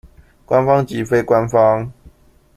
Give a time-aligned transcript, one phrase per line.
[0.47, 1.93] 官方及非官方